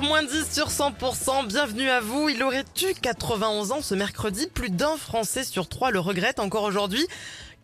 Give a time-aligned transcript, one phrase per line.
[0.00, 2.28] 9h moins 10 sur 100%, bienvenue à vous.
[2.28, 6.62] Il aurait eu 91 ans ce mercredi, plus d'un Français sur trois le regrette encore
[6.64, 7.06] aujourd'hui.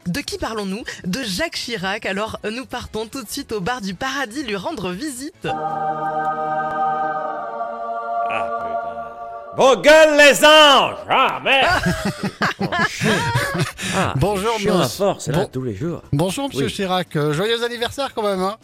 [0.06, 0.82] De qui parlons-nous?
[1.04, 2.06] De Jacques Chirac.
[2.06, 5.46] Alors nous partons tout de suite au bar du paradis lui rendre visite.
[9.56, 11.82] Vos gueules les anges Ah merde
[13.96, 15.04] ah, Bonjour, je suis en monsieur.
[15.04, 16.02] force là Bon- tous les jours.
[16.12, 16.72] Bonjour Monsieur Oui.
[16.72, 18.40] Chirac, Euh, joyeux anniversaire quand même.
[18.40, 18.56] Hein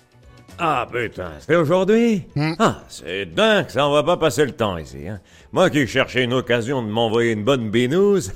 [0.59, 2.25] Ah putain, c'est aujourd'hui?
[2.35, 2.55] Hmm.
[2.59, 5.07] Ah, c'est dingue, ça on va pas passer le temps ici.
[5.07, 5.21] Hein.
[5.53, 8.33] Moi qui cherchais une occasion de m'envoyer une bonne binouse,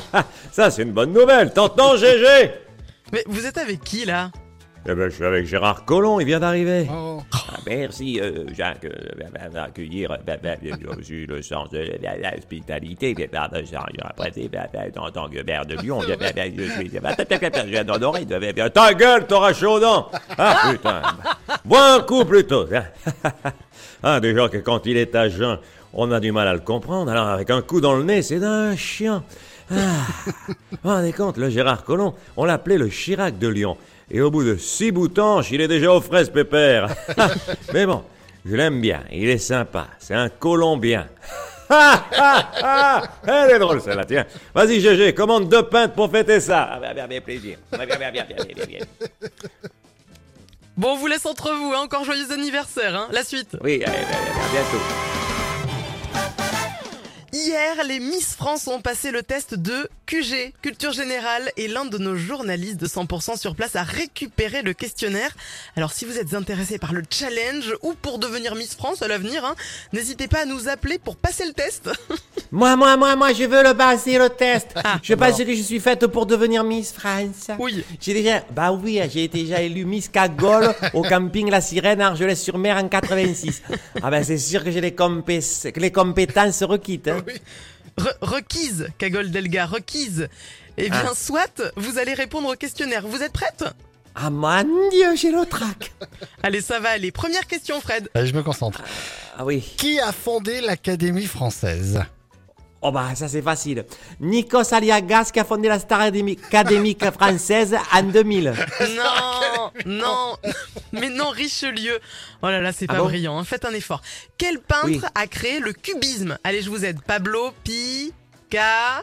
[0.52, 2.52] ça c'est une bonne nouvelle, t'entends GG
[3.12, 4.30] Mais vous êtes avec qui là?
[4.86, 6.86] Eh ben je suis avec Gérard Collomb, il vient d'arriver.
[6.92, 7.22] Oh.
[7.32, 10.56] Ah, merci euh, Jacques euh, bah, bah, d'accueillir euh, bah, bah,
[11.00, 15.76] j'ai le sens de l'hospitalité bah, bah, bah, bah, bah, en tant que maire de
[15.76, 18.70] Lyon bah, bah, bah, je suis bah, bah, bah, bah, bah, j'ai bah, bah, bah,
[18.70, 21.02] ta gueule t'auras chaud dents ah putain
[21.64, 22.84] bois un coup plutôt hein.
[24.02, 25.58] ah déjà que quand il est à jeun
[25.92, 28.40] on a du mal à le comprendre alors avec un coup dans le nez c'est
[28.40, 29.22] d'un chien
[29.70, 29.74] ah.
[30.26, 33.76] Vous vous rendez compte, le Gérard Collomb, on l'appelait le Chirac de Lyon.
[34.10, 36.94] Et au bout de six boutanches, il est déjà aux fraises pépère.
[37.72, 38.02] Mais bon,
[38.44, 41.08] je l'aime bien, il est sympa, c'est un Colombien.
[41.70, 44.26] Ah, ah, ah, Elle est drôle celle-là, tiens.
[44.54, 46.68] Vas-y GG, commande deux pintes pour fêter ça.
[46.72, 47.58] Ah, bien, bien, bien, plaisir.
[47.72, 48.80] Bien, bien, bien, bien, bien, bien, bien.
[50.76, 51.82] Bon, on vous laisse entre vous, hein.
[51.84, 52.94] encore joyeux anniversaire.
[52.94, 53.08] Hein.
[53.12, 53.56] La suite.
[53.62, 55.13] Oui, allez, allez, à bientôt.
[57.38, 61.98] Hier, les Miss France ont passé le test de QG, Culture Générale, et l'un de
[61.98, 65.34] nos journalistes de 100% sur place a récupéré le questionnaire.
[65.76, 69.44] Alors si vous êtes intéressé par le challenge ou pour devenir Miss France à l'avenir,
[69.44, 69.56] hein,
[69.92, 71.90] n'hésitez pas à nous appeler pour passer le test.
[72.52, 74.68] Moi, moi, moi, moi, je veux le passer le test.
[74.76, 77.48] Ah, je pense que je suis faite pour devenir Miss France.
[77.58, 77.84] Oui.
[78.00, 82.08] J'ai déjà, bah oui, j'ai été déjà élue Miss Cagole au camping La Sirène à
[82.08, 83.60] Argelès-sur-Mer en 86.
[84.00, 87.00] Ah ben c'est sûr que j'ai les, compé- que les compétences requises.
[87.08, 87.23] hein.
[87.98, 90.28] Re- requise, Cagole Delga, requise.
[90.76, 93.06] Eh bien, soit vous allez répondre au questionnaire.
[93.06, 93.64] Vous êtes prête?
[94.16, 95.92] Ah mon Dieu, j'ai le trac.
[96.42, 97.10] Allez, ça va aller.
[97.12, 98.08] Première question, Fred.
[98.14, 98.80] Allez, je me concentre.
[99.36, 99.60] Ah oui.
[99.76, 102.00] Qui a fondé l'Académie française?
[102.86, 103.86] Oh bah ça c'est facile.
[104.20, 108.52] Nikos Aliagas qui a fondé la Star Academy- académique française en 2000.
[108.94, 110.36] Non, non,
[110.92, 111.98] mais non, Richelieu.
[112.42, 113.38] Oh là là, c'est Ah pas bon brillant.
[113.38, 113.44] hein.
[113.44, 114.02] Faites un effort.
[114.36, 115.00] Quel peintre Oui.
[115.14, 116.36] a créé le cubisme?
[116.44, 117.00] Allez, je vous aide.
[117.06, 119.02] Pablo Pica,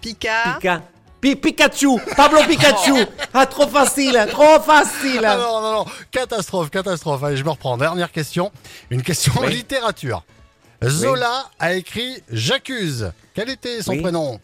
[0.00, 0.54] Pica.
[0.58, 0.82] Pika.
[1.20, 7.22] Pi- Pikachu Pablo Pikachu Ah trop facile, trop facile Ah non, non, non, catastrophe, catastrophe.
[7.24, 7.78] Allez, je me reprends.
[7.78, 8.52] Dernière question.
[8.90, 10.22] Une question littérature.
[10.88, 13.12] Zola a écrit J'accuse.
[13.34, 14.02] Quel était son Oui.
[14.02, 14.40] prénom?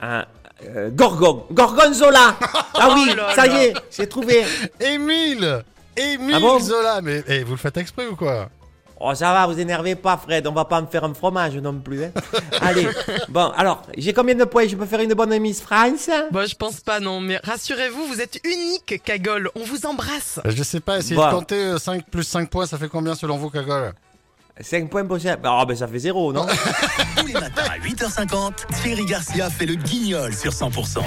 [0.00, 0.26] Ah,
[0.64, 2.36] euh, Gorgon, Gorgonzola
[2.74, 3.54] Ah oui, Oh là ça là.
[3.62, 4.44] y est, j'ai trouvé
[4.80, 5.62] Émile
[5.96, 6.58] Émile Ah bon?
[6.60, 7.00] Zola.
[7.02, 8.48] Mais eh, vous le faites exprès ou quoi?
[9.00, 11.78] Oh ça va, vous énervez pas Fred, on va pas me faire un fromage non
[11.80, 12.04] plus.
[12.04, 12.10] hein.
[12.60, 12.86] Allez,
[13.28, 14.66] bon, alors, j'ai combien de points?
[14.68, 16.08] Je peux faire une bonne Miss France?
[16.30, 19.50] Bon, je pense pas, non, mais rassurez-vous, vous êtes unique, Cagole.
[19.56, 20.38] On vous embrasse.
[20.44, 21.30] Je sais pas, essayez Bah.
[21.32, 23.92] de compter euh, 5 plus 5 points, ça fait combien selon vous, Cagole?
[24.60, 25.36] 5 points ça.
[25.44, 26.46] Ah ben ça fait zéro, non?
[27.16, 31.00] Tous les matins à 8h50, Thierry Garcia fait le guignol sur 100%.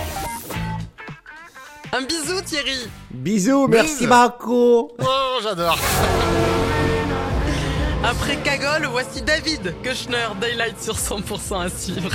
[1.93, 2.89] Un bisou, Thierry.
[3.09, 4.07] Bisous, merci Bise.
[4.09, 5.79] Marco Oh, j'adore
[8.03, 12.11] Après Cagole, voici David Kushner, Daylight sur 100% à suivre.